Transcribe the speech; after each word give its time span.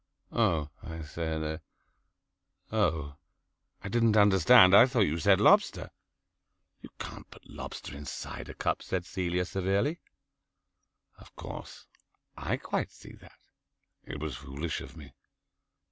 "Oh," 0.31 0.71
I 0.81 1.03
said, 1.03 1.61
"oh, 2.71 3.17
I 3.83 3.87
didn't 3.87 4.17
understand. 4.17 4.75
I 4.75 4.87
thought 4.87 5.01
you 5.01 5.19
said 5.19 5.39
lobster." 5.39 5.91
"You 6.81 6.89
can't 6.97 7.29
put 7.29 7.47
lobster 7.47 7.95
in 7.95 8.05
cider 8.05 8.55
cup," 8.55 8.81
said 8.81 9.05
Celia 9.05 9.45
severely. 9.45 9.99
Of 11.19 11.35
course 11.35 11.85
I 12.35 12.57
quite 12.57 12.89
see 12.89 13.13
that. 13.17 13.37
It 14.03 14.19
was 14.19 14.35
foolish 14.37 14.81
of 14.81 14.97
me. 14.97 15.13